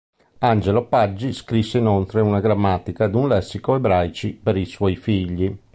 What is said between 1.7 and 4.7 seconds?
inoltre una grammatica e un lessico ebraici per i